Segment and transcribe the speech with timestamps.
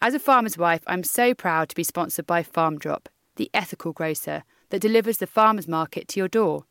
[0.00, 4.44] As a farmer's wife, I'm so proud to be sponsored by Farmdrop, the ethical grocer
[4.70, 6.66] that delivers the farmer's market to your door.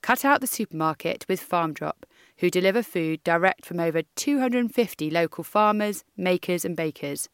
[0.00, 2.04] Cut out the supermarket with Farmdrop,
[2.38, 7.28] who deliver food direct from over 250 local farmers, makers, and bakers.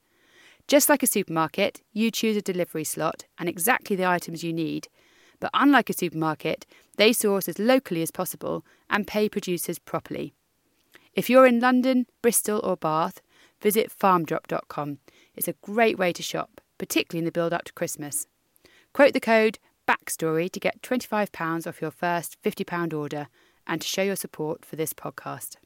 [0.67, 4.89] Just like a supermarket, you choose a delivery slot and exactly the items you need.
[5.39, 6.67] But unlike a supermarket,
[6.97, 10.35] they source as locally as possible and pay producers properly.
[11.15, 13.21] If you're in London, Bristol, or Bath,
[13.61, 14.99] visit farmdrop.com.
[15.35, 18.27] It's a great way to shop, particularly in the build up to Christmas.
[18.93, 23.29] Quote the code BACKSTORY to get £25 off your first £50 order
[23.67, 25.57] and to show your support for this podcast.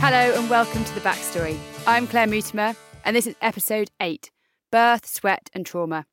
[0.00, 1.58] Hello and welcome to the backstory.
[1.86, 4.30] I'm Claire Mutimer, and this is episode 8
[4.70, 6.04] Birth, Sweat and Trauma.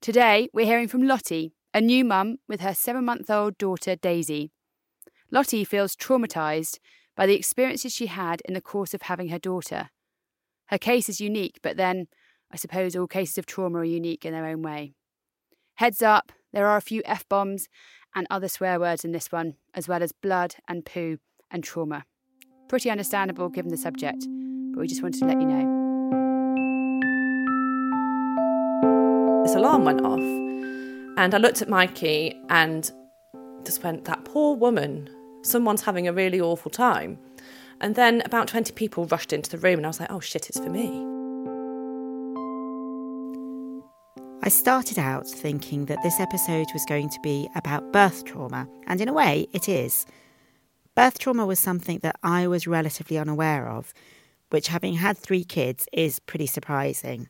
[0.00, 4.52] Today, we're hearing from Lottie, a new mum with her seven month old daughter Daisy.
[5.30, 6.78] Lottie feels traumatised
[7.14, 9.90] by the experiences she had in the course of having her daughter.
[10.68, 12.06] Her case is unique, but then
[12.50, 14.94] I suppose all cases of trauma are unique in their own way.
[15.74, 17.68] Heads up, there are a few F bombs
[18.14, 21.18] and other swear words in this one, as well as blood and poo
[21.50, 22.04] and trauma.
[22.68, 24.26] Pretty understandable given the subject,
[24.72, 25.81] but we just wanted to let you know.
[29.52, 30.18] This alarm went off,
[31.18, 32.90] and I looked at Mikey and
[33.66, 35.10] just went, That poor woman,
[35.42, 37.18] someone's having a really awful time.
[37.78, 40.48] And then about 20 people rushed into the room, and I was like, Oh shit,
[40.48, 40.88] it's for me.
[44.42, 49.02] I started out thinking that this episode was going to be about birth trauma, and
[49.02, 50.06] in a way, it is.
[50.94, 53.92] Birth trauma was something that I was relatively unaware of,
[54.48, 57.28] which, having had three kids, is pretty surprising.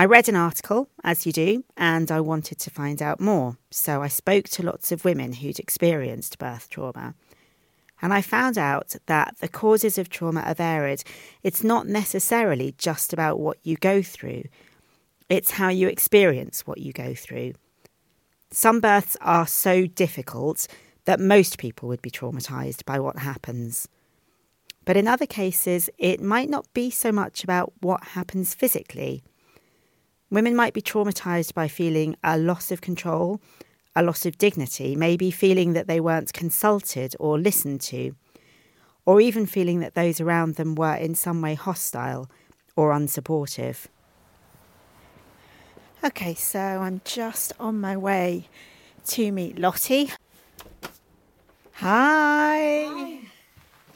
[0.00, 4.00] I read an article, as you do, and I wanted to find out more, so
[4.00, 7.14] I spoke to lots of women who'd experienced birth trauma.
[8.00, 11.02] And I found out that the causes of trauma are varied.
[11.42, 14.44] It's not necessarily just about what you go through,
[15.28, 17.52] it's how you experience what you go through.
[18.50, 20.66] Some births are so difficult
[21.04, 23.86] that most people would be traumatised by what happens.
[24.86, 29.22] But in other cases, it might not be so much about what happens physically.
[30.30, 33.40] Women might be traumatised by feeling a loss of control,
[33.96, 38.14] a loss of dignity, maybe feeling that they weren't consulted or listened to,
[39.04, 42.30] or even feeling that those around them were in some way hostile
[42.76, 43.86] or unsupportive.
[46.04, 48.48] Okay, so I'm just on my way
[49.08, 50.12] to meet Lottie.
[51.72, 53.20] Hi.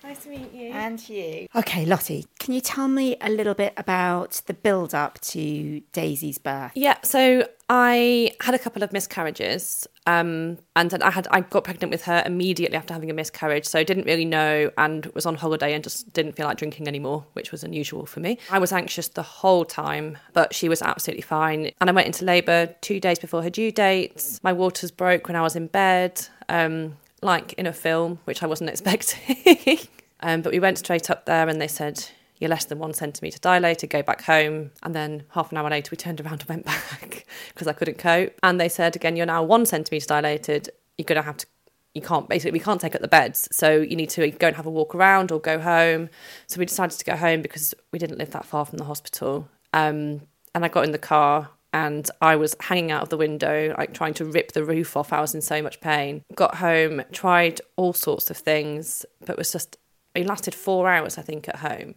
[0.04, 0.70] Nice to meet you.
[0.70, 1.48] And you.
[1.54, 6.36] Okay, Lottie, can you tell me a little bit about the build up to Daisy's
[6.36, 6.72] birth?
[6.74, 11.64] Yeah, so I had a couple of miscarriages, um, and then I had I got
[11.64, 13.64] pregnant with her immediately after having a miscarriage.
[13.64, 16.86] So I didn't really know, and was on holiday and just didn't feel like drinking
[16.86, 18.36] anymore, which was unusual for me.
[18.50, 21.70] I was anxious the whole time, but she was absolutely fine.
[21.80, 24.38] And I went into labour two days before her due date.
[24.42, 26.26] My waters broke when I was in bed.
[26.50, 29.78] Um, like in a film, which I wasn't expecting.
[30.20, 32.04] um, but we went straight up there and they said,
[32.38, 34.70] You're less than one centimetre dilated, go back home.
[34.82, 37.98] And then half an hour later, we turned around and went back because I couldn't
[37.98, 38.38] cope.
[38.42, 41.46] And they said, Again, you're now one centimetre dilated, you're going to have to.
[41.94, 43.48] You can't basically, we can't take up the beds.
[43.52, 46.08] So you need to go and have a walk around or go home.
[46.48, 49.48] So we decided to go home because we didn't live that far from the hospital.
[49.72, 50.22] Um,
[50.56, 53.92] and I got in the car and I was hanging out of the window, like
[53.92, 55.12] trying to rip the roof off.
[55.12, 56.22] I was in so much pain.
[56.32, 59.76] Got home, tried all sorts of things, but was just,
[60.14, 61.96] it lasted four hours, I think, at home.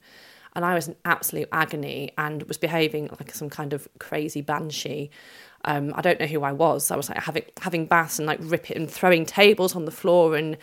[0.55, 5.11] and I was in absolute agony and was behaving like some kind of crazy banshee.
[5.65, 6.89] Um, I don't know who I was.
[6.89, 10.35] I was like having having baths and like ripping and throwing tables on the floor
[10.35, 10.57] and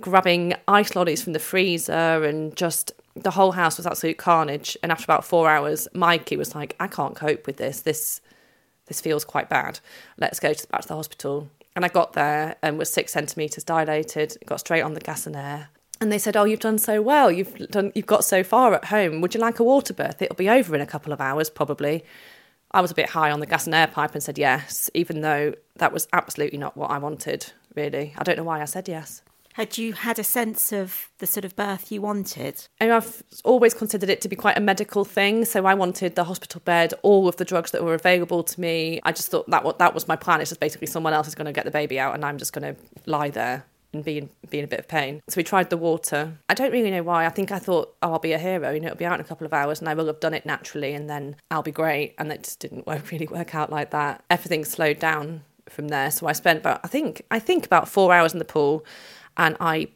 [0.00, 4.76] grabbing ice lollies from the freezer and just the whole house was absolute carnage.
[4.84, 7.80] And after about four hours, Mikey was like, "I can't cope with this.
[7.80, 8.20] This
[8.92, 9.80] this feels quite bad.
[10.18, 13.12] Let's go to, back to the hospital." And I got there um, and was six
[13.12, 14.36] centimeters dilated.
[14.44, 15.68] Got straight on the gas and air
[16.02, 17.30] and they said, "Oh, you've done so well.
[17.30, 17.92] You've done.
[17.94, 19.20] You've got so far at home.
[19.20, 20.20] Would you like a water birth?
[20.20, 22.04] It'll be over in a couple of hours, probably."
[22.72, 25.20] I was a bit high on the gas and air pipe and said yes, even
[25.20, 27.52] though that was absolutely not what I wanted.
[27.76, 29.22] Really, I don't know why I said yes.
[29.54, 32.66] Had you had a sense of the sort of birth you wanted?
[32.80, 35.44] And I've always considered it to be quite a medical thing.
[35.44, 39.00] So I wanted the hospital bed, all of the drugs that were available to me.
[39.04, 40.40] I just thought that that was my plan.
[40.40, 42.52] It's just basically someone else is going to get the baby out, and I'm just
[42.52, 45.20] going to lie there and be in, be in a bit of pain.
[45.28, 46.38] So we tried the water.
[46.48, 47.26] I don't really know why.
[47.26, 48.72] I think I thought, oh, I'll be a hero.
[48.72, 50.34] You know, it'll be out in a couple of hours and I will have done
[50.34, 52.14] it naturally and then I'll be great.
[52.18, 54.24] And it just didn't work, really work out like that.
[54.30, 56.10] Everything slowed down from there.
[56.10, 58.84] So I spent about, I think, I think about four hours in the pool
[59.36, 59.88] and I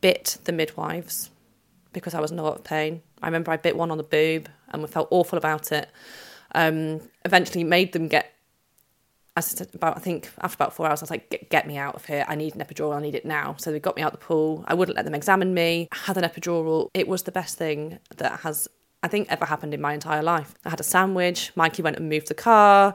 [0.00, 1.30] bit the midwives
[1.92, 3.02] because I was in a lot of pain.
[3.22, 5.90] I remember I bit one on the boob and we felt awful about it.
[6.54, 8.32] Um, eventually made them get
[9.36, 11.76] I said about I think after about four hours, I was like, get, get, me
[11.76, 12.24] out of here.
[12.26, 12.96] I need an epidural.
[12.96, 13.54] I need it now.
[13.58, 14.64] So they got me out the pool.
[14.66, 15.88] I wouldn't let them examine me.
[15.92, 16.88] I had an epidural.
[16.94, 18.66] It was the best thing that has
[19.02, 20.54] I think ever happened in my entire life.
[20.64, 21.52] I had a sandwich.
[21.54, 22.94] Mikey went and moved the car.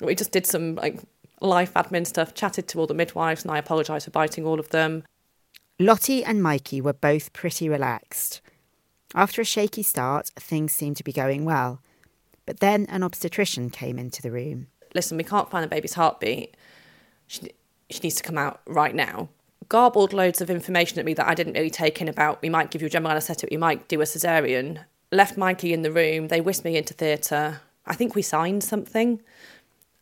[0.00, 1.00] We just did some like
[1.46, 2.34] life admin stuff.
[2.34, 5.04] Chatted to all the midwives, and I apologised for biting all of them.
[5.78, 8.40] Lottie and Mikey were both pretty relaxed.
[9.14, 11.80] After a shaky start, things seemed to be going well.
[12.46, 16.56] But then an obstetrician came into the room listen, we can't find the baby's heartbeat.
[17.26, 17.50] She,
[17.90, 19.28] she needs to come out right now.
[19.68, 22.70] Garbled loads of information at me that I didn't really take in about we might
[22.70, 24.84] give you a general anaesthetic, we might do a cesarean.
[25.10, 26.28] Left Mikey in the room.
[26.28, 27.60] They whisked me into theatre.
[27.86, 29.20] I think we signed something.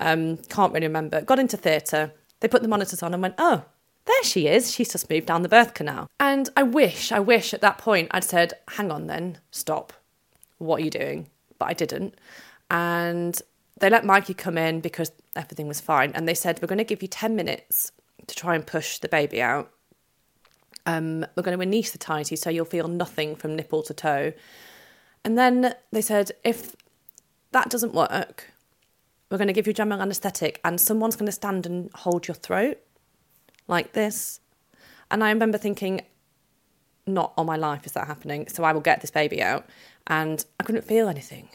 [0.03, 1.21] Um, can't really remember.
[1.23, 2.13] Got into theatre.
[2.41, 3.65] They put the monitors on and went, oh,
[4.05, 4.73] there she is.
[4.73, 6.09] She's just moved down the birth canal.
[6.19, 9.93] And I wish, I wish at that point I'd said, hang on then, stop.
[10.59, 11.29] What are you doing?
[11.59, 12.17] But I didn't.
[12.69, 13.41] And
[13.79, 16.85] they let Mikey come in because everything was fine, and they said we're going to
[16.85, 17.91] give you ten minutes
[18.27, 19.73] to try and push the baby out.
[20.87, 24.33] Um, we're going to anaesthetise you so you'll feel nothing from nipple to toe.
[25.25, 26.75] And then they said if
[27.53, 28.52] that doesn't work,
[29.33, 32.35] we're going to give you general anaesthetic, and someone's going to stand and hold your
[32.35, 32.79] throat
[33.67, 34.41] like this.
[35.11, 36.03] And I remember thinking,
[37.07, 38.47] not on my life is that happening.
[38.49, 39.67] So I will get this baby out.
[40.07, 41.49] And I couldn't feel anything.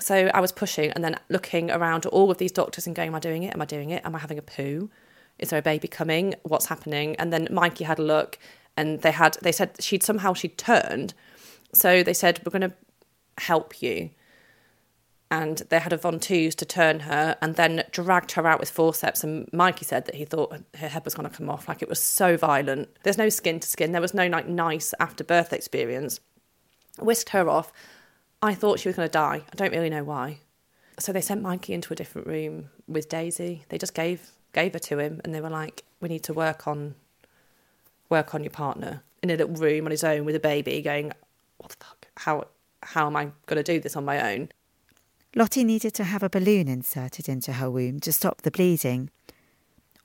[0.00, 3.08] So I was pushing and then looking around at all of these doctors and going,
[3.08, 3.54] Am I doing it?
[3.54, 4.04] Am I doing it?
[4.04, 4.90] Am I having a poo?
[5.38, 6.34] Is there a baby coming?
[6.42, 7.16] What's happening?
[7.16, 8.38] And then Mikey had a look
[8.76, 11.14] and they had they said she'd somehow she'd turned.
[11.72, 12.74] So they said, We're gonna
[13.38, 14.10] help you.
[15.30, 19.24] And they had a ventouse to turn her and then dragged her out with forceps.
[19.24, 21.66] And Mikey said that he thought her head was going to come off.
[21.66, 22.88] Like it was so violent.
[23.02, 23.92] There's no skin to skin.
[23.92, 26.20] There was no like nice after birth experience.
[27.00, 27.72] Whisked her off
[28.44, 29.42] I thought she was going to die.
[29.50, 30.40] I don't really know why.
[30.98, 33.64] So they sent Mikey into a different room with Daisy.
[33.70, 36.68] They just gave gave her to him, and they were like, "We need to work
[36.68, 36.94] on
[38.10, 41.12] work on your partner in a little room on his own with a baby." Going,
[41.56, 42.08] "What the fuck?
[42.18, 42.48] How
[42.82, 44.50] how am I going to do this on my own?"
[45.36, 49.10] Lottie needed to have a balloon inserted into her womb to stop the bleeding.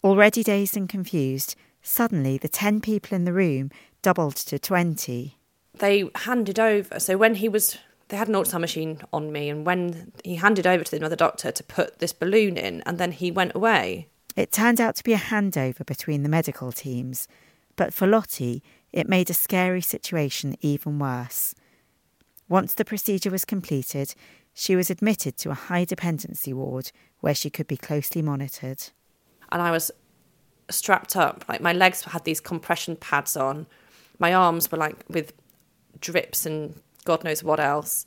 [0.04, 3.70] Already dazed and confused, suddenly the ten people in the room
[4.02, 5.38] doubled to twenty.
[5.76, 7.00] They handed over.
[7.00, 7.78] So when he was
[8.08, 11.52] they had an ultrasound machine on me, and when he handed over to another doctor
[11.52, 14.08] to put this balloon in, and then he went away.
[14.36, 17.28] It turned out to be a handover between the medical teams,
[17.76, 21.54] but for Lottie, it made a scary situation even worse.
[22.48, 24.16] Once the procedure was completed,
[24.60, 28.84] she was admitted to a high dependency ward where she could be closely monitored.
[29.54, 29.90] And I was
[30.70, 33.68] strapped up, like my legs had these compression pads on,
[34.20, 35.32] my arms were like with
[36.02, 38.06] drips and God knows what else.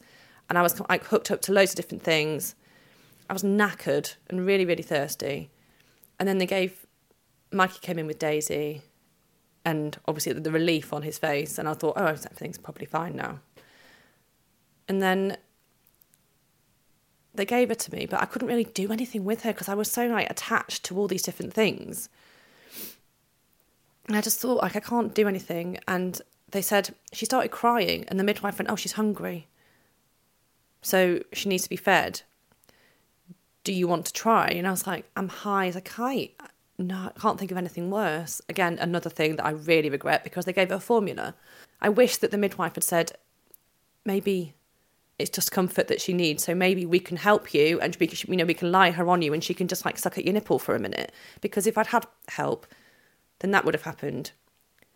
[0.51, 2.55] And I was like hooked up to loads of different things.
[3.31, 5.49] I was knackered and really, really thirsty.
[6.19, 6.85] And then they gave,
[7.51, 8.83] Mikey came in with Daisy
[9.65, 11.57] and obviously the relief on his face.
[11.57, 13.41] And I thought, oh, everything's probably fine now.
[14.87, 15.39] And then
[17.35, 19.75] they gave her to me, but I couldn't really do anything with her because I
[19.75, 22.09] was so like attached to all these different things.
[24.09, 25.79] And I just thought like I can't do anything.
[25.89, 26.21] And
[26.51, 29.49] they said she started crying, and the midwife went, Oh, she's hungry.
[30.83, 32.23] So she needs to be fed.
[33.65, 34.49] Do you want to try?
[34.49, 36.35] And I was like, I'm high as a kite.
[36.79, 38.43] No, I can't think of anything worse.
[38.49, 41.35] Again, another thing that I really regret because they gave her a formula.
[41.81, 43.13] I wish that the midwife had said,
[44.05, 44.55] maybe
[45.23, 46.45] it's just comfort that she needs.
[46.45, 49.09] So maybe we can help you, and we can, you know we can lie her
[49.09, 51.13] on you, and she can just like suck at your nipple for a minute.
[51.41, 52.67] Because if I'd had help,
[53.39, 54.33] then that would have happened,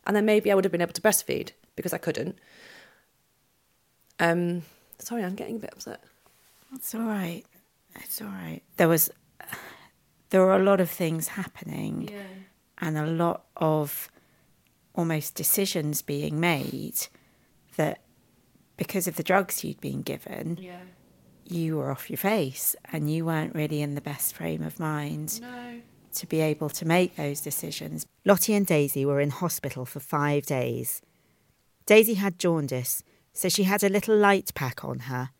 [0.06, 2.38] and then maybe I would have been able to breastfeed because I couldn't.
[4.18, 4.62] Um,
[4.98, 6.02] sorry, I'm getting a bit upset.
[6.74, 7.44] It's all right.
[7.96, 8.62] It's all right.
[8.76, 9.10] There was,
[10.30, 12.22] there were a lot of things happening, yeah.
[12.78, 14.10] and a lot of
[14.94, 17.06] almost decisions being made
[17.76, 18.00] that
[18.76, 20.80] because of the drugs you'd been given, Yeah.
[21.44, 25.40] you were off your face and you weren't really in the best frame of mind
[25.40, 25.80] No.
[26.14, 28.06] to be able to make those decisions.
[28.24, 31.02] Lottie and Daisy were in hospital for five days.
[31.86, 33.02] Daisy had jaundice,
[33.32, 35.30] so she had a little light pack on her,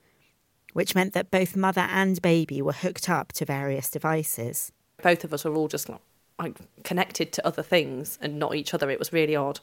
[0.73, 4.71] which meant that both mother and baby were hooked up to various devices.
[5.03, 6.01] Both of us were all just like,
[6.39, 8.91] like connected to other things and not each other.
[8.91, 9.61] It was really odd.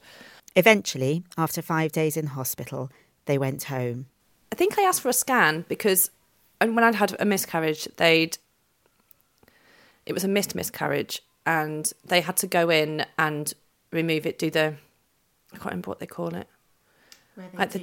[0.55, 2.89] Eventually, after five days in hospital,
[3.25, 4.07] they went home.
[4.51, 6.11] I think I asked for a scan because
[6.61, 8.37] and when I'd had a miscarriage, they'd
[10.05, 13.53] it was a missed miscarriage, and they had to go in and
[13.91, 14.75] remove it, do the
[15.51, 16.47] I can't remember what they call it,
[17.59, 17.79] Like the-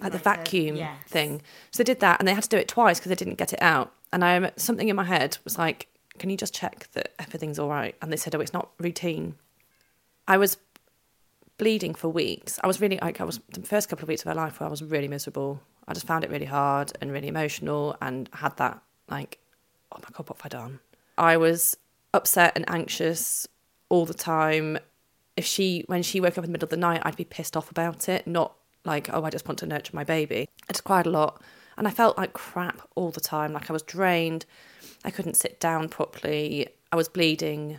[0.00, 1.42] like the vacuum thing.
[1.70, 3.52] So they did that, and they had to do it twice because they didn't get
[3.52, 3.92] it out.
[4.12, 7.68] And I something in my head was like, "Can you just check that everything's all
[7.68, 9.36] right?" And they said, "Oh, it's not routine."
[10.28, 10.58] I was
[11.58, 12.58] bleeding for weeks.
[12.62, 14.66] I was really like I was the first couple of weeks of her life where
[14.66, 15.60] I was really miserable.
[15.88, 19.38] I just found it really hard and really emotional and had that like,
[19.92, 20.80] oh my god, what have I done?
[21.16, 21.76] I was
[22.12, 23.46] upset and anxious
[23.88, 24.78] all the time.
[25.36, 27.56] If she when she woke up in the middle of the night, I'd be pissed
[27.56, 30.48] off about it, not like, oh, I just want to nurture my baby.
[30.68, 31.42] I just cried a lot.
[31.78, 33.52] And I felt like crap all the time.
[33.52, 34.46] Like I was drained.
[35.04, 36.68] I couldn't sit down properly.
[36.90, 37.78] I was bleeding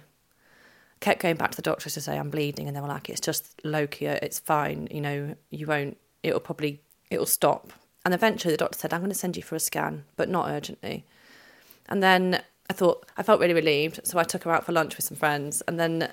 [0.99, 3.21] kept going back to the doctors to say I'm bleeding, and they were like, "It's
[3.21, 4.19] just lochia.
[4.21, 4.87] It's fine.
[4.91, 5.97] You know, you won't.
[6.23, 7.71] It'll probably it'll stop."
[8.05, 10.49] And eventually, the doctor said, "I'm going to send you for a scan, but not
[10.49, 11.05] urgently."
[11.87, 14.97] And then I thought I felt really relieved, so I took her out for lunch
[14.97, 16.09] with some friends, and then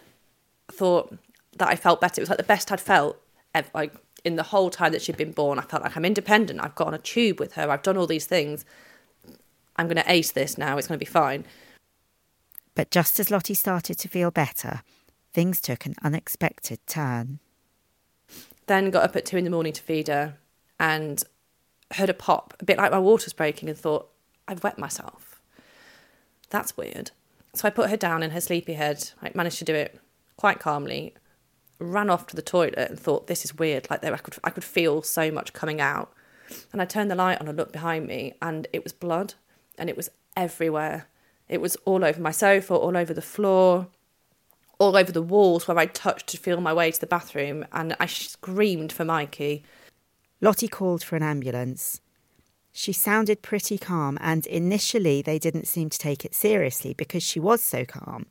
[0.71, 1.17] thought
[1.59, 2.21] that I felt better.
[2.21, 3.21] It was like the best I'd felt
[3.55, 5.59] ever, like in the whole time that she'd been born.
[5.59, 6.61] I felt like I'm independent.
[6.63, 7.71] I've got on a tube with her.
[7.71, 8.65] I've done all these things.
[9.77, 10.79] I'm going to ace this now.
[10.79, 11.45] It's going to be fine.
[12.75, 14.83] But just as Lottie started to feel better,
[15.33, 17.39] things took an unexpected turn.
[18.67, 20.39] Then got up at two in the morning to feed her
[20.81, 21.23] and
[21.93, 24.09] heard a pop, a bit like my water's breaking, and thought,
[24.49, 25.41] I've wet myself.
[26.51, 27.11] That's weird.
[27.55, 29.11] So I put her down in her sleepy head.
[29.23, 30.01] I managed to do it
[30.37, 31.15] quite calmly.
[31.79, 33.89] Ran off to the toilet and thought, this is weird.
[33.91, 36.13] Like I could, I could feel so much coming out.
[36.73, 39.35] And I turned the light on and looked behind me, and it was blood,
[39.79, 41.07] and it was everywhere.
[41.49, 43.89] It was all over my sofa, all over the floor,
[44.79, 47.97] all over the walls where I touched to feel my way to the bathroom, and
[48.01, 49.65] I screamed for Mikey.
[50.41, 52.01] Lottie called for an ambulance.
[52.73, 57.39] She sounded pretty calm, and initially they didn't seem to take it seriously because she
[57.39, 58.27] was so calm.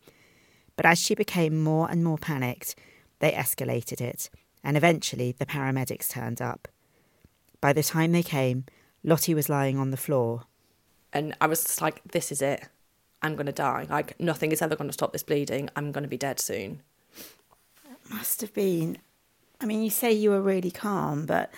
[0.75, 2.75] But as she became more and more panicked,
[3.19, 4.29] they escalated it,
[4.63, 6.67] and eventually the paramedics turned up.
[7.61, 8.65] By the time they came,
[9.03, 10.43] Lottie was lying on the floor.
[11.13, 12.67] And I was just like, this is it.
[13.23, 13.87] I'm going to die.
[13.89, 15.69] Like, nothing is ever going to stop this bleeding.
[15.75, 16.81] I'm going to be dead soon.
[17.89, 18.97] It must have been.
[19.61, 21.51] I mean, you say you were really calm, but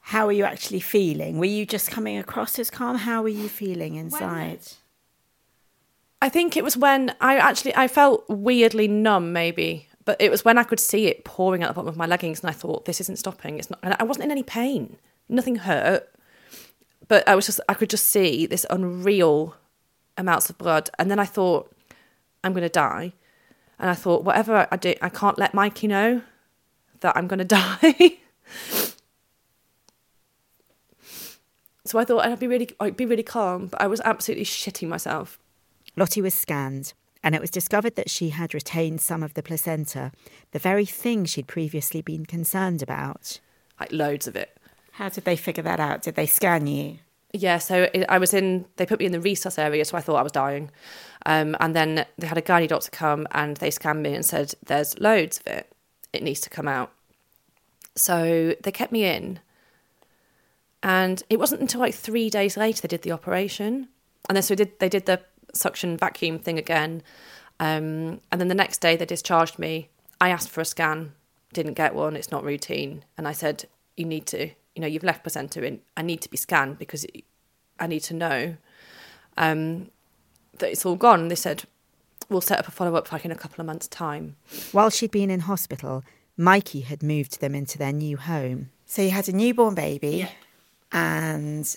[0.00, 1.38] how were you actually feeling?
[1.38, 2.98] Were you just coming across as calm?
[2.98, 4.60] How were you feeling inside?
[6.20, 10.44] I think it was when I actually I felt weirdly numb, maybe, but it was
[10.44, 12.84] when I could see it pouring out the bottom of my leggings, and I thought,
[12.84, 13.58] this isn't stopping.
[13.58, 13.78] It's not.
[13.82, 14.96] And I wasn't in any pain.
[15.28, 16.08] Nothing hurt,
[17.08, 19.54] but I was just I could just see this unreal
[20.16, 21.74] amounts of blood, and then I thought,
[22.42, 23.12] I'm going to die,
[23.78, 26.22] and I thought, whatever I do, I can't let Mikey know
[27.00, 28.18] that I'm going to die.
[31.84, 34.88] so I thought I'd be really, I'd be really calm, but I was absolutely shitting
[34.88, 35.38] myself.
[35.96, 36.92] Lottie was scanned,
[37.22, 40.12] and it was discovered that she had retained some of the placenta,
[40.52, 43.40] the very thing she'd previously been concerned about.
[43.80, 44.56] like loads of it.
[44.92, 46.02] How did they figure that out?
[46.02, 46.98] Did they scan you?
[47.36, 48.64] Yeah, so I was in.
[48.76, 50.70] They put me in the resus area, so I thought I was dying.
[51.26, 54.54] Um, and then they had a gynae doctor come and they scanned me and said,
[54.64, 55.72] "There's loads of it.
[56.12, 56.92] It needs to come out."
[57.96, 59.40] So they kept me in,
[60.80, 63.88] and it wasn't until like three days later they did the operation,
[64.28, 65.20] and then so they did they did the
[65.52, 67.02] suction vacuum thing again,
[67.58, 69.88] um, and then the next day they discharged me.
[70.20, 71.14] I asked for a scan,
[71.52, 72.14] didn't get one.
[72.14, 73.64] It's not routine, and I said,
[73.96, 75.80] "You need to." You know, you've left placenta in.
[75.96, 77.06] I need to be scanned because
[77.78, 78.56] I need to know
[79.36, 79.90] um,
[80.58, 81.28] that it's all gone.
[81.28, 81.64] They said,
[82.28, 84.36] we'll set up a follow up like in a couple of months' time.
[84.72, 86.04] While she'd been in hospital,
[86.36, 88.70] Mikey had moved them into their new home.
[88.86, 90.28] So you had a newborn baby,
[90.92, 91.76] and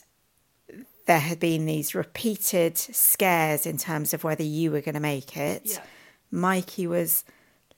[1.06, 5.38] there had been these repeated scares in terms of whether you were going to make
[5.38, 5.64] it.
[5.66, 5.80] Yeah.
[6.32, 7.24] Mikey was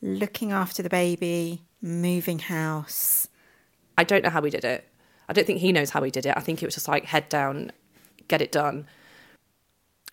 [0.02, 3.28] looking after the baby, moving house.
[3.98, 4.89] I don't know how we did it.
[5.30, 6.34] I don't think he knows how he did it.
[6.36, 7.72] I think it was just like head down,
[8.28, 8.88] get it done.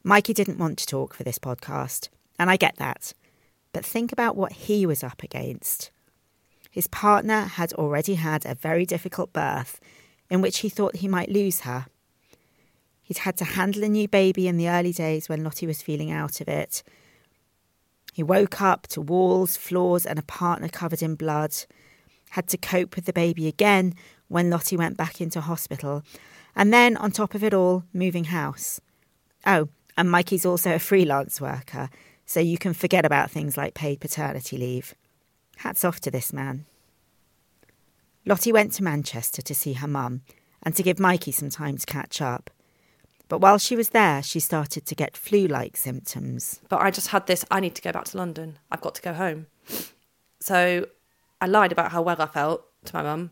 [0.04, 3.14] Mikey didn't want to talk for this podcast, and I get that.
[3.72, 5.90] But think about what he was up against.
[6.70, 9.80] His partner had already had a very difficult birth
[10.28, 11.86] in which he thought he might lose her.
[13.02, 16.10] He'd had to handle a new baby in the early days when Lottie was feeling
[16.10, 16.82] out of it.
[18.12, 21.54] He woke up to walls, floors, and a partner covered in blood.
[22.30, 23.94] Had to cope with the baby again
[24.28, 26.02] when Lottie went back into hospital.
[26.54, 28.80] And then, on top of it all, moving house.
[29.44, 31.90] Oh, and Mikey's also a freelance worker,
[32.24, 34.94] so you can forget about things like paid paternity leave.
[35.58, 36.66] Hats off to this man.
[38.24, 40.22] Lottie went to Manchester to see her mum
[40.62, 42.50] and to give Mikey some time to catch up.
[43.28, 46.60] But while she was there, she started to get flu like symptoms.
[46.68, 48.58] But I just had this I need to go back to London.
[48.70, 49.46] I've got to go home.
[50.40, 50.86] So
[51.40, 53.30] I lied about how well I felt to my mum.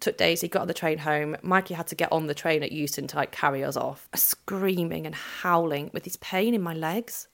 [0.00, 1.36] Took Daisy, got on the train home.
[1.42, 4.08] Mikey had to get on the train at Euston to like carry us off.
[4.14, 7.28] Screaming and howling with this pain in my legs.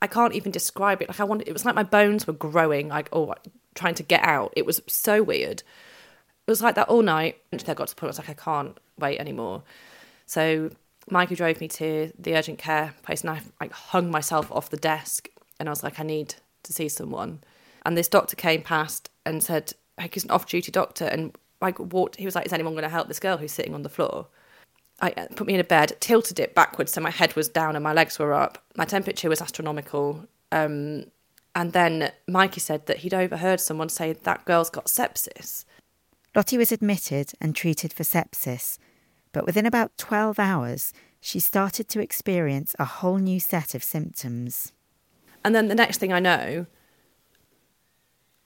[0.00, 1.08] I can't even describe it.
[1.08, 3.34] Like I wanted, it was like my bones were growing, like oh,
[3.74, 4.52] trying to get out.
[4.54, 5.62] It was so weird.
[6.46, 7.38] It was like that all night.
[7.50, 9.62] Until I got to the point I was like, I can't wait anymore.
[10.26, 10.70] So
[11.10, 14.76] Mikey drove me to the urgent care place, and I like hung myself off the
[14.76, 15.28] desk,
[15.58, 17.40] and I was like, I need to see someone.
[17.84, 22.16] And this doctor came past and said, like, he's an off-duty doctor, and like walked.
[22.16, 24.28] He was like, "Is anyone going to help this girl who's sitting on the floor?"
[25.00, 27.74] I uh, put me in a bed, tilted it backwards so my head was down
[27.74, 28.58] and my legs were up.
[28.76, 30.26] My temperature was astronomical.
[30.52, 31.06] Um,
[31.54, 35.64] and then Mikey said that he'd overheard someone say that girl's got sepsis.
[36.34, 38.78] Lottie was admitted and treated for sepsis,
[39.32, 44.72] but within about 12 hours, she started to experience a whole new set of symptoms.
[45.44, 46.66] And then the next thing I know,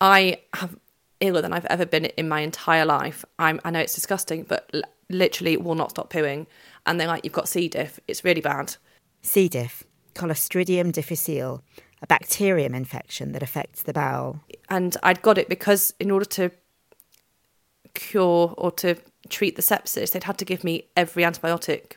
[0.01, 0.77] I have
[1.21, 3.25] iller than I've ever been in my entire life.
[3.39, 6.47] I'm, I know it's disgusting, but l- literally will not stop pooing.
[6.87, 7.69] And they're like, you've got C.
[7.69, 8.01] diff.
[8.09, 8.77] It's really bad.
[9.23, 9.49] C.
[9.49, 11.63] diff, Clostridium difficile,
[12.01, 14.41] a bacterium infection that affects the bowel.
[14.69, 16.51] And I'd got it because in order to
[17.95, 18.97] cure or to
[19.29, 21.97] treat the sepsis, they'd had to give me every antibiotic.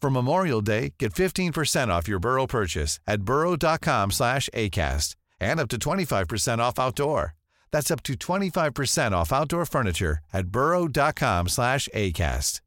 [0.00, 5.68] For Memorial Day, get 15% off your Burrow purchase at burrow.com slash ACAST and up
[5.68, 7.34] to 25% off outdoor.
[7.70, 12.60] That's up to 25% off outdoor furniture at burrow.com slash ACAST.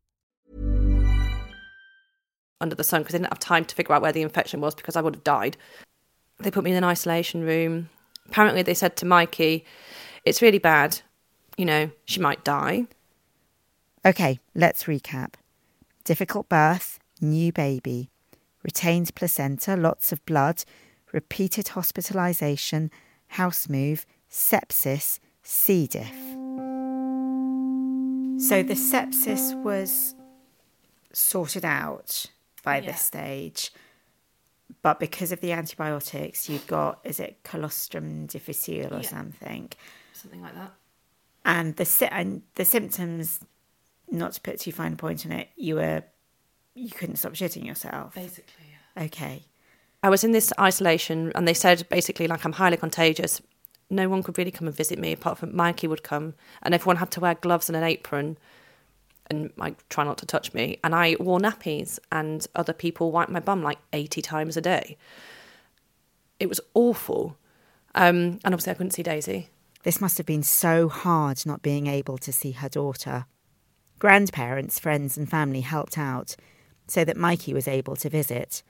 [2.61, 4.73] under the sun because they didn't have time to figure out where the infection was
[4.73, 5.57] because I would have died.
[6.39, 7.89] They put me in an isolation room.
[8.27, 9.65] Apparently, they said to Mikey,
[10.23, 11.01] It's really bad.
[11.57, 12.85] You know, she might die.
[14.05, 15.33] Okay, let's recap.
[16.05, 18.09] Difficult birth, new baby,
[18.63, 20.63] retained placenta, lots of blood,
[21.11, 22.89] repeated hospitalisation,
[23.27, 25.87] house move, sepsis, C.
[25.87, 26.13] diff.
[28.39, 30.15] So the sepsis was
[31.13, 32.25] sorted out
[32.63, 32.91] by Yeah.
[32.91, 33.71] this stage,
[34.81, 39.09] but because of the antibiotics, you've got is it colostrum difficile or Yeah.
[39.09, 39.71] something,
[40.13, 40.73] Something like that.
[41.45, 43.39] and the and the symptoms.
[44.11, 46.03] Not to put too fine a point on it, you were
[46.75, 48.15] you couldn't stop shitting yourself.
[48.15, 48.53] Basically,
[48.97, 49.43] Okay.
[50.03, 53.41] I was in this isolation and they said basically, like, I'm highly contagious.
[53.89, 56.97] no one could really come and visit me apart from Mikey would come, and everyone
[56.97, 58.37] had to wear gloves and an apron
[59.29, 60.77] and like try not to touch me.
[60.83, 64.97] And I wore nappies, and other people wiped my bum like 80 times a day.
[66.39, 67.37] It was awful.
[67.95, 69.49] Um, and obviously, I couldn't see Daisy.
[69.83, 73.25] This must have been so hard not being able to see her daughter.
[73.99, 76.35] Grandparents, friends, and family helped out
[76.87, 78.63] so that Mikey was able to visit,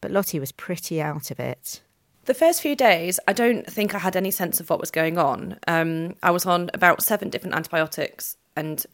[0.00, 1.80] but Lottie was pretty out of it.
[2.24, 5.18] The first few days, I don't think I had any sense of what was going
[5.18, 5.58] on.
[5.66, 8.84] Um, I was on about seven different antibiotics and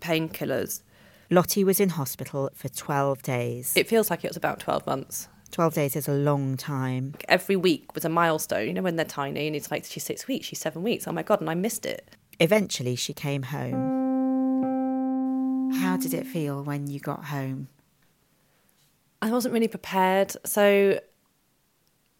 [0.00, 0.82] painkillers.
[1.30, 3.72] Lottie was in hospital for 12 days.
[3.76, 5.28] It feels like it was about 12 months.
[5.52, 7.14] 12 days is a long time.
[7.28, 10.28] Every week was a milestone, you know, when they're tiny and it's like, she's six
[10.28, 11.08] weeks, she's seven weeks.
[11.08, 12.14] Oh my God, and I missed it.
[12.40, 14.02] Eventually, she came home.
[15.72, 17.68] How did it feel when you got home?
[19.22, 20.34] I wasn't really prepared.
[20.44, 21.00] So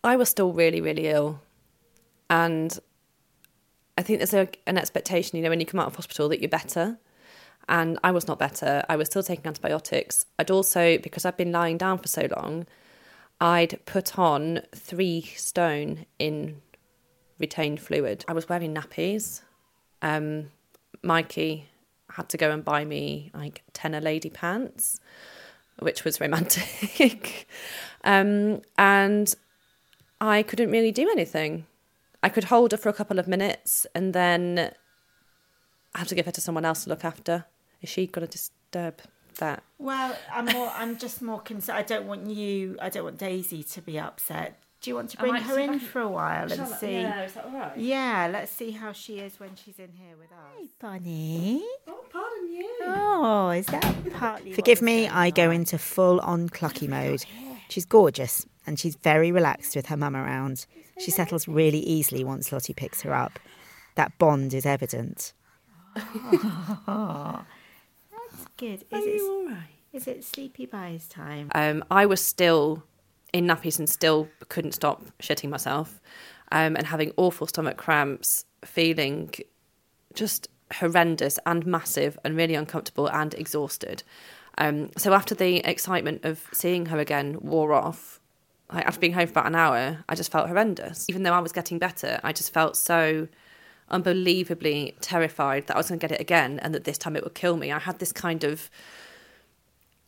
[0.02, 1.40] I was still really, really ill.
[2.28, 2.78] And
[3.98, 6.40] I think there's a, an expectation, you know, when you come out of hospital that
[6.40, 6.98] you're better.
[7.68, 8.84] And I was not better.
[8.88, 10.24] I was still taking antibiotics.
[10.38, 12.66] I'd also, because I'd been lying down for so long,
[13.40, 16.62] I'd put on three stone in
[17.38, 18.24] retained fluid.
[18.28, 19.42] I was wearing nappies.
[20.00, 20.50] Um,
[21.02, 21.68] Mikey
[22.12, 25.00] had to go and buy me like Tena Lady pants,
[25.78, 27.46] which was romantic.
[28.04, 29.34] um, and
[30.20, 31.66] I couldn't really do anything.
[32.22, 34.72] I could hold her for a couple of minutes and then
[35.94, 37.46] I have to give her to someone else to look after.
[37.82, 39.00] Is she going to disturb
[39.38, 39.62] that?
[39.78, 40.72] Well, I'm more.
[40.74, 41.78] I'm just more concerned.
[41.78, 42.76] I don't want you.
[42.80, 44.58] I don't want Daisy to be upset.
[44.80, 47.00] Do you want to bring her in for a while and see?
[47.00, 47.76] Yeah, is that all right?
[47.76, 50.58] Yeah, let's see how she is when she's in here with us.
[50.58, 51.64] Hey, Bonnie.
[51.88, 52.70] Oh, pardon you.
[52.84, 54.52] Oh, is that partly?
[54.52, 57.24] Forgive me, I go into full on clucky mode.
[57.68, 60.66] She's gorgeous and she's very relaxed with her mum around.
[60.98, 63.38] She settles really easily once Lottie picks her up.
[63.96, 65.32] That bond is evident.
[65.96, 67.44] Oh,
[68.12, 68.82] that's good.
[68.82, 69.68] Is Are it, you all right?
[69.92, 71.50] is it sleepy buys time?
[71.54, 72.84] Um, I was still
[73.36, 76.00] in nappies and still couldn't stop shitting myself
[76.52, 79.32] um, and having awful stomach cramps, feeling
[80.14, 84.02] just horrendous and massive and really uncomfortable and exhausted.
[84.58, 88.20] Um, so after the excitement of seeing her again wore off,
[88.72, 91.06] like after being home for about an hour, I just felt horrendous.
[91.08, 93.28] Even though I was getting better, I just felt so
[93.90, 97.22] unbelievably terrified that I was going to get it again and that this time it
[97.22, 97.70] would kill me.
[97.70, 98.70] I had this kind of,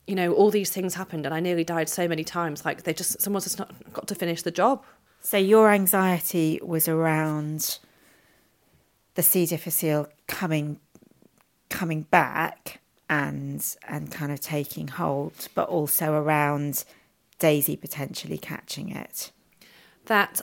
[0.09, 2.65] you know, all these things happened and I nearly died so many times.
[2.65, 4.83] Like they just, someone's just not got to finish the job.
[5.21, 7.79] So your anxiety was around
[9.15, 9.47] the C.
[9.47, 10.81] difficile coming
[11.69, 16.85] coming back and and kind of taking hold, but also around
[17.39, 19.33] Daisy potentially catching it.
[20.07, 20.41] That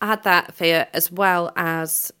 [0.00, 2.12] I had that fear as well as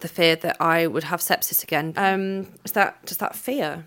[0.00, 1.94] the fear that I would have sepsis again.
[1.96, 3.86] Um, is that just that fear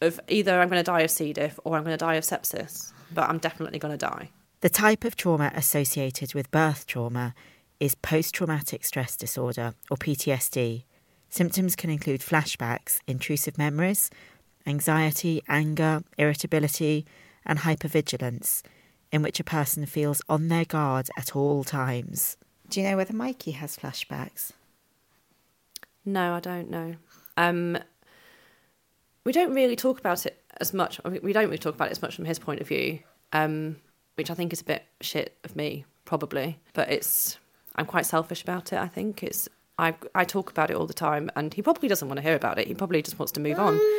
[0.00, 1.32] of either I'm going to die of C.
[1.32, 4.30] diff or I'm going to die of sepsis, but I'm definitely going to die.
[4.60, 7.34] The type of trauma associated with birth trauma
[7.78, 10.84] is post traumatic stress disorder, or PTSD.
[11.30, 14.10] Symptoms can include flashbacks, intrusive memories,
[14.66, 17.06] anxiety, anger, irritability,
[17.46, 18.62] and hypervigilance,
[19.10, 22.36] in which a person feels on their guard at all times.
[22.68, 24.52] Do you know whether Mikey has flashbacks?
[26.04, 26.96] No, I don't know.
[27.36, 27.78] Um,
[29.30, 31.00] we don't really talk about it as much.
[31.04, 32.98] I mean, we don't really talk about it as much from his point of view,
[33.32, 33.76] um,
[34.16, 36.58] which I think is a bit shit of me, probably.
[36.72, 37.38] But it's
[37.76, 38.80] I'm quite selfish about it.
[38.80, 42.08] I think it's I I talk about it all the time, and he probably doesn't
[42.08, 42.66] want to hear about it.
[42.66, 43.78] He probably just wants to move on.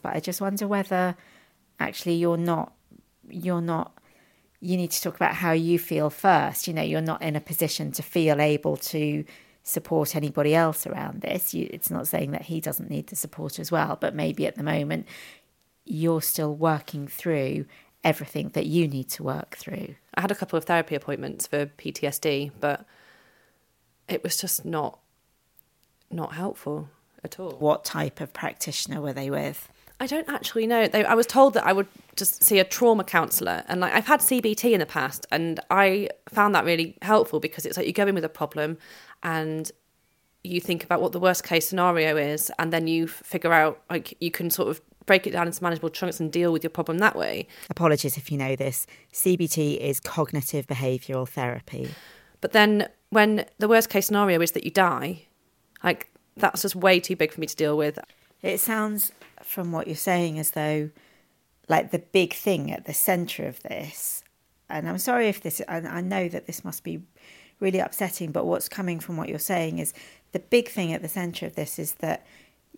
[0.00, 1.16] But I just wonder whether
[1.80, 2.72] actually you're not
[3.28, 3.92] you're not
[4.60, 6.66] you need to talk about how you feel first.
[6.68, 9.24] You know, you're not in a position to feel able to
[9.68, 11.52] support anybody else around this.
[11.54, 14.56] You, it's not saying that he doesn't need the support as well, but maybe at
[14.56, 15.06] the moment
[15.84, 17.64] you're still working through
[18.04, 19.94] everything that you need to work through.
[20.14, 22.84] I had a couple of therapy appointments for PTSD, but
[24.08, 24.98] it was just not
[26.10, 26.88] not helpful
[27.22, 27.52] at all.
[27.58, 29.68] What type of practitioner were they with?
[30.00, 30.86] I don't actually know.
[30.86, 34.06] They, I was told that I would just see a trauma counsellor, and like I've
[34.06, 37.92] had CBT in the past, and I found that really helpful because it's like you
[37.92, 38.78] go in with a problem,
[39.22, 39.70] and
[40.44, 44.16] you think about what the worst case scenario is, and then you figure out like
[44.20, 46.98] you can sort of break it down into manageable chunks and deal with your problem
[46.98, 47.48] that way.
[47.70, 48.86] Apologies if you know this.
[49.12, 51.90] CBT is cognitive behavioural therapy.
[52.40, 55.26] But then when the worst case scenario is that you die,
[55.82, 57.98] like that's just way too big for me to deal with.
[58.42, 60.90] It sounds from what you're saying as though,
[61.68, 64.22] like, the big thing at the centre of this,
[64.70, 67.02] and I'm sorry if this, I, I know that this must be
[67.60, 68.32] really upsetting.
[68.32, 69.92] But what's coming from what you're saying is
[70.32, 72.26] the big thing at the centre of this is that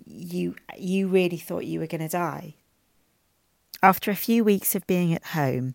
[0.06, 2.54] you you really thought you were going to die.
[3.82, 5.74] After a few weeks of being at home,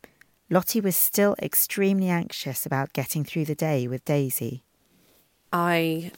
[0.49, 4.63] Lottie was still extremely anxious about getting through the day with Daisy.
[5.51, 6.11] I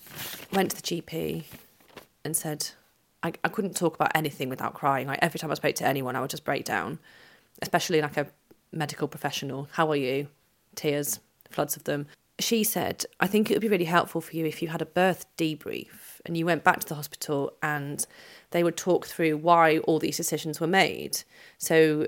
[0.52, 1.44] went to the GP
[2.26, 2.70] and said
[3.24, 5.08] I, I couldn't talk about anything without crying.
[5.08, 7.00] Like every time I spoke to anyone, I would just break down,
[7.62, 8.28] especially like a
[8.72, 9.68] medical professional.
[9.72, 10.28] How are you?
[10.76, 11.20] Tears,
[11.50, 12.08] floods of them.
[12.40, 14.86] She said, I think it would be really helpful for you if you had a
[14.86, 18.06] birth debrief and you went back to the hospital and
[18.52, 21.24] they would talk through why all these decisions were made.
[21.58, 22.08] So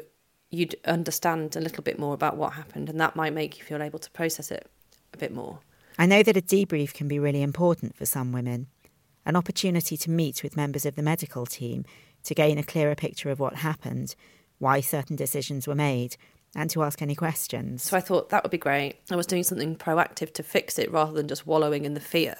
[0.51, 3.81] you'd understand a little bit more about what happened and that might make you feel
[3.81, 4.69] able to process it
[5.13, 5.59] a bit more.
[5.97, 8.67] I know that a debrief can be really important for some women
[9.25, 11.85] an opportunity to meet with members of the medical team
[12.23, 14.15] to gain a clearer picture of what happened,
[14.57, 16.17] why certain decisions were made,
[16.55, 17.83] and to ask any questions.
[17.83, 18.95] So I thought that would be great.
[19.11, 22.35] I was doing something proactive to fix it rather than just wallowing in the fear.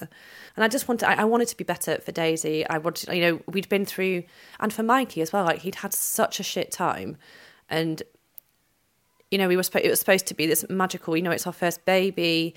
[0.56, 2.67] And I just wanted, I, I wanted to be better for Daisy.
[2.67, 4.24] I wanted, you know, we'd been through,
[4.60, 5.45] and for Mikey as well.
[5.45, 7.17] Like he'd had such a shit time,
[7.69, 8.02] and
[9.30, 11.15] you know, we were it was supposed to be this magical.
[11.15, 12.56] You know, it's our first baby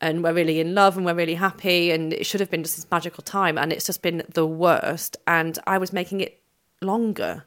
[0.00, 2.76] and we're really in love and we're really happy and it should have been just
[2.76, 6.40] this magical time and it's just been the worst and I was making it
[6.80, 7.44] longer.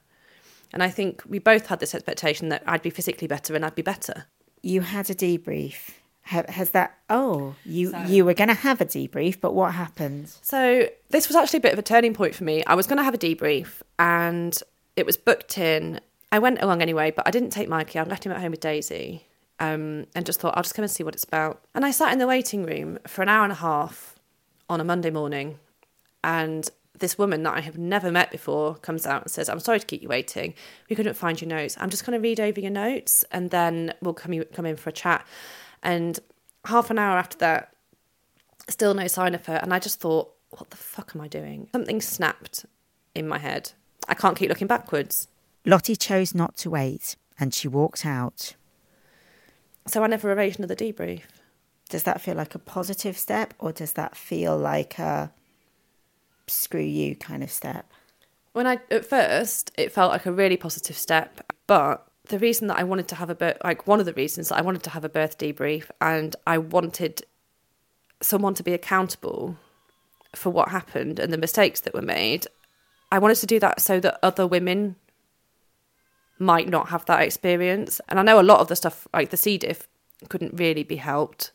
[0.74, 3.76] And I think we both had this expectation that I'd be physically better and I'd
[3.76, 4.26] be better.
[4.62, 5.92] You had a debrief.
[6.24, 6.98] Has that?
[7.10, 10.30] Oh, you so, you were going to have a debrief, but what happened?
[10.42, 12.64] So this was actually a bit of a turning point for me.
[12.66, 14.58] I was going to have a debrief, and
[14.96, 16.00] it was booked in.
[16.32, 18.00] I went along anyway, but I didn't take Mikey.
[18.00, 19.26] I left him at home with Daisy,
[19.60, 21.64] um, and just thought I'll just come and see what it's about.
[21.74, 24.16] And I sat in the waiting room for an hour and a half
[24.70, 25.58] on a Monday morning,
[26.24, 26.70] and
[27.02, 29.86] this woman that I have never met before comes out and says, "I'm sorry to
[29.86, 30.54] keep you waiting.
[30.90, 31.76] We couldn't find your notes.
[31.80, 34.90] I'm just going to read over your notes, and then we'll come come in for
[34.90, 35.26] a chat."
[35.84, 36.20] And
[36.66, 37.74] half an hour after that,
[38.70, 41.68] still no sign of her, and I just thought, "What the fuck am I doing?"
[41.74, 42.66] Something snapped
[43.14, 43.74] in my head.
[44.08, 45.28] I can't keep looking backwards.
[45.66, 48.56] Lottie chose not to wait, and she walked out.
[49.88, 51.24] So I never arranged another debrief.
[51.90, 55.34] Does that feel like a positive step or does that feel like a
[56.52, 57.92] screw you kind of step?
[58.54, 62.78] When I at first it felt like a really positive step, but the reason that
[62.78, 64.90] I wanted to have a birth, like one of the reasons that I wanted to
[64.92, 67.24] have a birth debrief and I wanted
[68.22, 69.58] someone to be accountable
[70.36, 72.48] for what happened and the mistakes that were made.
[73.12, 74.96] I wanted to do that so that other women
[76.40, 78.00] might not have that experience.
[78.08, 79.58] And I know a lot of the stuff, like the C.
[79.58, 79.88] diff,
[80.30, 81.52] couldn't really be helped,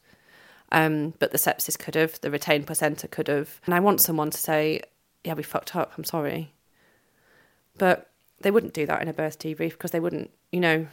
[0.73, 3.61] um, but the sepsis could have, the retained placenta could have.
[3.67, 4.83] And I want someone to say,
[5.25, 6.53] yeah, we fucked up, I'm sorry.
[7.79, 10.87] But they wouldn't do that in a birth debrief because they wouldn't, you know,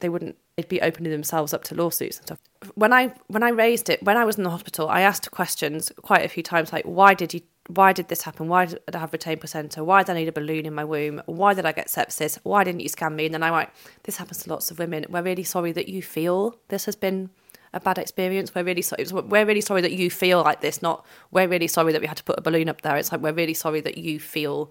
[0.00, 2.38] they wouldn't they'd be opening themselves up to lawsuits and stuff.
[2.74, 5.90] When I when I raised it, when I was in the hospital, I asked questions
[6.02, 8.48] quite a few times like why did you why did this happen?
[8.48, 9.84] Why did I have retained placenta?
[9.84, 11.22] Why did I need a balloon in my womb?
[11.26, 12.38] Why did I get sepsis?
[12.42, 13.26] Why didn't you scan me?
[13.26, 13.70] And then I went,
[14.02, 15.06] this happens to lots of women.
[15.08, 17.30] We're really sorry that you feel this has been
[17.72, 18.54] a bad experience.
[18.54, 19.06] We're really sorry.
[19.10, 20.82] We're really sorry that you feel like this.
[20.82, 22.96] Not we're really sorry that we had to put a balloon up there.
[22.96, 24.70] It's like we're really sorry that you feel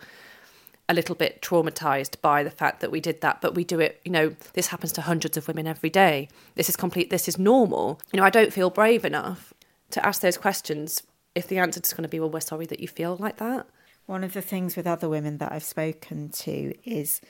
[0.89, 4.01] a little bit traumatized by the fact that we did that but we do it
[4.03, 7.37] you know this happens to hundreds of women every day this is complete this is
[7.39, 9.53] normal you know i don't feel brave enough
[9.91, 11.03] to ask those questions
[11.35, 13.67] if the answer is going to be, well, we're sorry that you feel like that.
[14.05, 17.21] One of the things with other women that I've spoken to is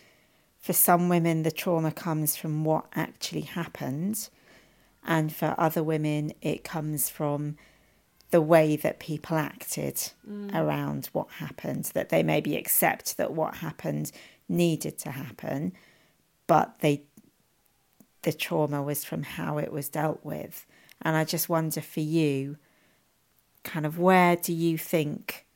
[0.60, 4.30] for some women, the trauma comes from what actually happened.
[5.04, 7.58] And for other women, it comes from
[8.32, 9.96] the way that people acted
[10.28, 10.54] mm.
[10.56, 14.12] around what happened, that they maybe accept that what happened
[14.48, 15.74] needed to happen,
[16.48, 17.04] but they
[18.24, 20.68] the trauma was from how it was dealt with.
[21.02, 22.58] And I just wonder for you,
[23.64, 25.48] kind of where do you think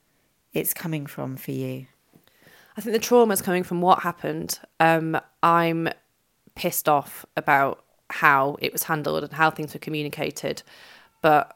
[0.52, 1.86] it's coming from for you?
[2.76, 4.60] I think the trauma is coming from what happened.
[4.80, 5.90] Um, I'm
[6.56, 10.64] pissed off about how it was handled and how things were communicated,
[11.22, 11.56] but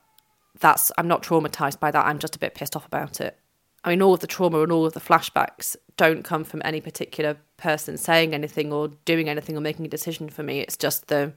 [0.60, 2.06] that's I'm not traumatized by that.
[2.06, 3.38] I'm just a bit pissed off about it.
[3.84, 6.82] I mean, all of the trauma and all of the flashbacks don't come from any
[6.82, 10.60] particular person saying anything or doing anything or making a decision for me.
[10.60, 11.34] It's just the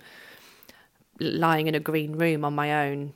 [1.21, 3.15] lying in a green room on my own,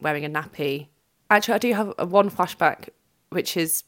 [0.00, 0.88] wearing a nappy,
[1.30, 2.88] actually, I do have one flashback,
[3.30, 3.84] which is,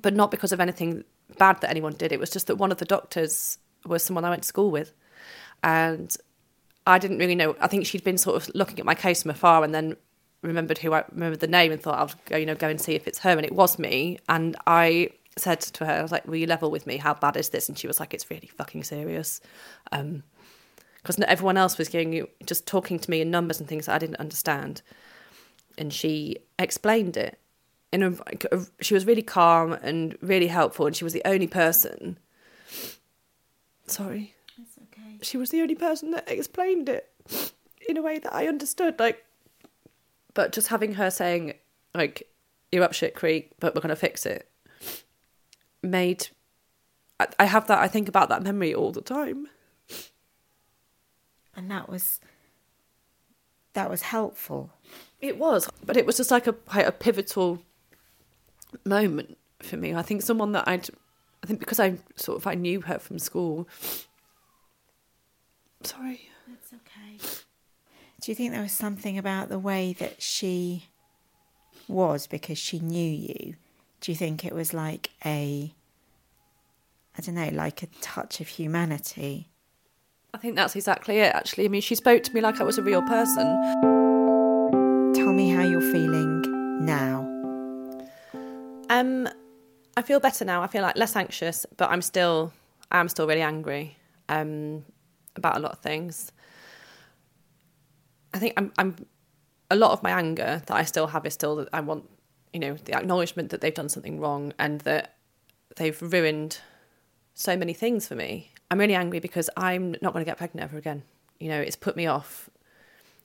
[0.00, 1.04] but not because of anything
[1.38, 2.12] bad that anyone did.
[2.12, 4.92] It was just that one of the doctors was someone I went to school with,
[5.62, 6.14] and
[6.86, 7.56] I didn't really know.
[7.60, 9.96] I think she'd been sort of looking at my case from afar, and then
[10.42, 12.94] remembered who I remembered the name and thought I'll go, you know, go and see
[12.94, 14.18] if it's her, and it was me.
[14.28, 16.96] And I said to her, I was like, "Will you level with me?
[16.96, 19.40] How bad is this?" And she was like, "It's really fucking serious."
[19.92, 20.22] Um,
[21.02, 23.98] because everyone else was getting just talking to me in numbers and things that I
[23.98, 24.82] didn't understand.
[25.78, 27.38] and she explained it.
[27.92, 28.14] In a,
[28.80, 32.18] she was really calm and really helpful, and she was the only person.
[33.86, 34.35] Sorry.
[35.26, 37.10] She was the only person that explained it
[37.88, 39.00] in a way that I understood.
[39.00, 39.24] Like,
[40.34, 41.54] but just having her saying,
[41.94, 42.28] like,
[42.70, 44.48] you're up shit creek, but we're going to fix it,
[45.82, 46.28] made.
[47.18, 49.48] I, I have that, I think about that memory all the time.
[51.56, 52.20] And that was
[53.72, 54.70] that was helpful.
[55.20, 57.62] It was, but it was just like a quite a pivotal
[58.84, 59.94] moment for me.
[59.94, 60.88] I think someone that I'd,
[61.42, 63.66] I think because I sort of I knew her from school.
[65.82, 66.28] Sorry.
[66.48, 67.18] That's okay.
[68.20, 70.86] Do you think there was something about the way that she
[71.88, 73.54] was because she knew you?
[74.00, 75.72] Do you think it was like a,
[77.16, 79.48] I don't know, like a touch of humanity?
[80.34, 81.34] I think that's exactly it.
[81.34, 83.46] Actually, I mean, she spoke to me like I was a real person.
[85.14, 87.20] Tell me how you're feeling now.
[88.90, 89.28] Um,
[89.96, 90.62] I feel better now.
[90.62, 92.52] I feel like less anxious, but I'm still,
[92.90, 93.96] I'm still really angry.
[94.28, 94.84] Um,
[95.38, 96.32] about a lot of things.
[98.34, 98.96] I think I'm, I'm,
[99.70, 102.08] a lot of my anger that I still have is still that I want,
[102.52, 105.16] you know, the acknowledgement that they've done something wrong and that
[105.76, 106.60] they've ruined
[107.34, 108.50] so many things for me.
[108.70, 111.02] I'm really angry because I'm not going to get pregnant ever again.
[111.38, 112.50] You know, it's put me off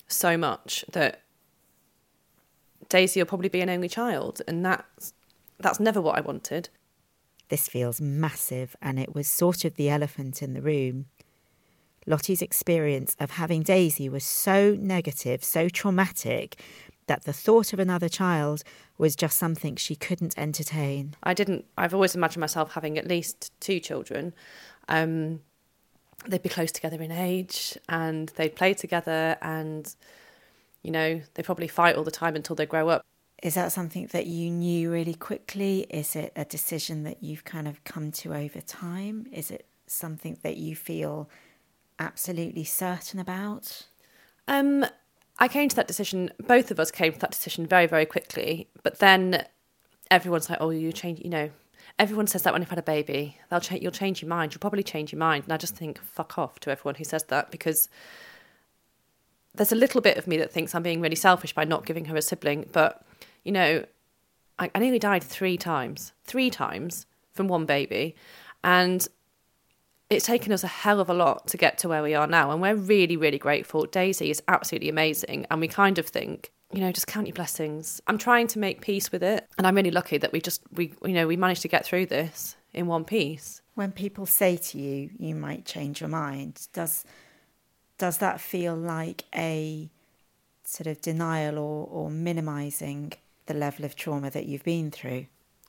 [0.08, 1.22] so much that
[2.90, 5.14] Daisy will probably be an only child, and that's
[5.60, 6.70] that's never what I wanted.
[7.48, 11.06] This feels massive, and it was sort of the elephant in the room.
[12.06, 16.60] Lotty's experience of having Daisy was so negative, so traumatic,
[17.08, 18.64] that the thought of another child
[18.98, 21.16] was just something she couldn't entertain.
[21.24, 24.34] I didn't, I've always imagined myself having at least two children.
[24.88, 25.42] Um,
[26.28, 29.94] they'd be close together in age and they'd play together and,
[30.84, 33.04] you know, they probably fight all the time until they grow up.
[33.44, 35.88] Is that something that you knew really quickly?
[35.90, 39.26] Is it a decision that you've kind of come to over time?
[39.32, 41.28] Is it something that you feel
[42.02, 43.86] absolutely certain about?
[44.48, 44.86] Um,
[45.40, 46.32] I came to that decision.
[46.46, 48.68] Both of us came to that decision very, very quickly.
[48.84, 49.46] But then
[50.10, 51.50] everyone's like, "Oh, you change." You know,
[52.00, 53.82] everyone says that when you've had a baby, they'll change.
[53.84, 54.54] You'll change your mind.
[54.54, 55.46] You'll probably change your mind.
[55.46, 57.88] And I just think, fuck off to everyone who says that because
[59.54, 62.06] there's a little bit of me that thinks I'm being really selfish by not giving
[62.06, 62.68] her a sibling.
[62.72, 63.06] But
[63.44, 63.86] you know,
[64.60, 68.16] I, I nearly died three times, three times from one baby,
[68.64, 69.08] and
[70.12, 72.52] it's taken us a hell of a lot to get to where we are now.
[72.52, 73.86] And we're really, really grateful.
[73.86, 75.48] Daisy is absolutely amazing.
[75.50, 78.02] And we kind of think, you know, just count your blessings.
[78.08, 79.48] I'm trying to make peace with it.
[79.58, 82.08] And I'm really lucky that we just, we, you know, we managed to get through
[82.08, 83.62] this in one piece.
[83.76, 87.06] When people say to you, you might change your mind, does,
[87.98, 89.90] does that feel like a
[90.66, 93.14] sort of denial or, or minimizing
[93.46, 95.28] the level of trauma that you've been through?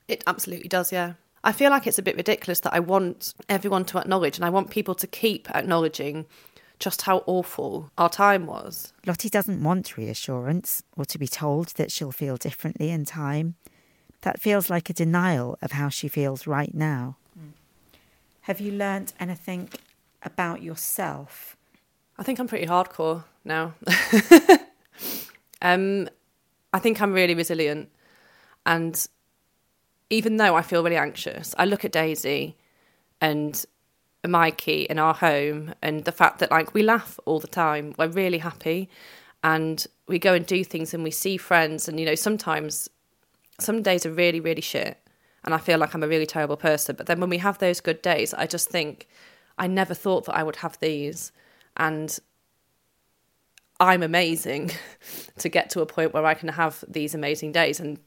[0.08, 1.14] It absolutely does, yeah.
[1.44, 4.50] I feel like it's a bit ridiculous that I want everyone to acknowledge and I
[4.50, 6.26] want people to keep acknowledging
[6.78, 8.92] just how awful our time was.
[9.06, 13.54] Lotty doesn't want reassurance or to be told that she'll feel differently in time.
[14.22, 17.16] That feels like a denial of how she feels right now.
[17.38, 17.52] Mm.
[18.42, 19.68] Have you learnt anything
[20.22, 21.56] about yourself?
[22.18, 23.74] I think I'm pretty hardcore now.
[25.62, 26.08] um,
[26.72, 27.90] I think I'm really resilient
[28.64, 29.06] and
[30.12, 32.58] even though I feel really anxious, I look at Daisy
[33.18, 33.64] and
[34.26, 37.94] Mikey in our home and the fact that like we laugh all the time.
[37.96, 38.90] We're really happy
[39.42, 42.90] and we go and do things and we see friends and you know sometimes
[43.58, 44.98] some days are really really shit
[45.44, 47.80] and I feel like I'm a really terrible person but then when we have those
[47.80, 49.08] good days I just think
[49.58, 51.32] I never thought that I would have these
[51.76, 52.16] and
[53.80, 54.70] I'm amazing
[55.38, 57.98] to get to a point where I can have these amazing days and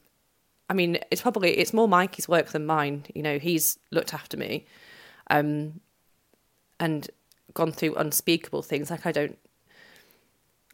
[0.68, 3.04] I mean, it's probably it's more Mikey's work than mine.
[3.14, 4.66] You know, he's looked after me,
[5.30, 5.80] um,
[6.80, 7.08] and
[7.54, 8.90] gone through unspeakable things.
[8.90, 9.38] Like I don't,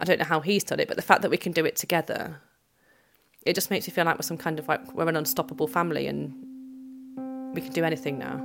[0.00, 1.76] I don't know how he's done it, but the fact that we can do it
[1.76, 2.40] together,
[3.44, 6.06] it just makes me feel like we're some kind of like we're an unstoppable family,
[6.06, 6.32] and
[7.54, 8.38] we can do anything now.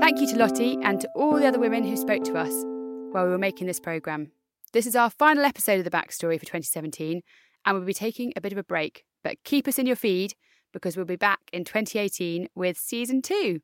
[0.00, 2.52] Thank you to Lotty and to all the other women who spoke to us
[3.12, 4.30] while we were making this programme.
[4.74, 7.22] This is our final episode of the backstory for 2017,
[7.64, 9.04] and we'll be taking a bit of a break.
[9.22, 10.34] But keep us in your feed
[10.72, 13.60] because we'll be back in 2018 with season two.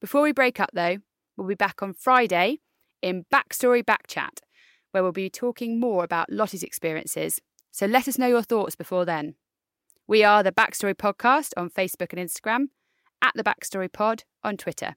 [0.00, 0.96] Before we break up, though,
[1.36, 2.58] we'll be back on Friday
[3.00, 4.40] in Backstory Backchat,
[4.90, 7.40] where we'll be talking more about Lotty's experiences.
[7.70, 9.36] So let us know your thoughts before then.
[10.08, 12.70] We are the Backstory Podcast on Facebook and Instagram,
[13.22, 14.96] at the Backstory Pod on Twitter,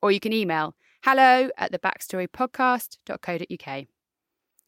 [0.00, 3.86] or you can email hello at the backstorypodcast.co.uk.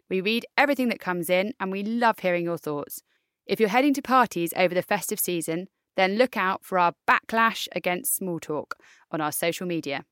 [0.08, 3.02] We read everything that comes in and we love hearing your thoughts.
[3.46, 7.66] If you're heading to parties over the festive season, then look out for our backlash
[7.74, 8.76] against small talk
[9.10, 10.04] on our social media.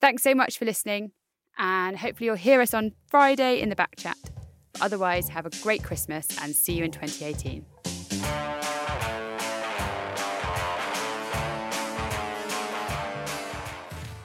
[0.00, 1.12] Thanks so much for listening,
[1.58, 4.18] and hopefully you'll hear us on Friday in the back chat.
[4.80, 7.64] Otherwise, have a great Christmas and see you in 2018.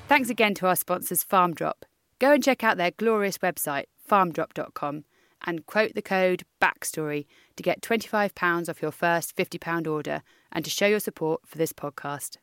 [0.07, 1.84] Thanks again to our sponsors, Farmdrop.
[2.19, 5.05] Go and check out their glorious website, farmdrop.com,
[5.45, 10.72] and quote the code BACKSTORY to get £25 off your first £50 order and to
[10.72, 12.38] show your support for this podcast.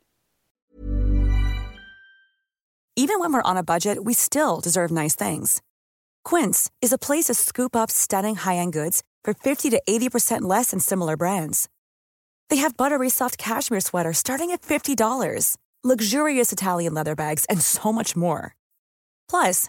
[2.97, 5.63] Even when we're on a budget, we still deserve nice things.
[6.25, 10.43] Quince is a place to scoop up stunning high end goods for 50 to 80%
[10.43, 11.69] less than similar brands.
[12.51, 17.93] They have buttery soft cashmere sweaters starting at $50, luxurious Italian leather bags, and so
[17.93, 18.57] much more.
[19.31, 19.69] Plus,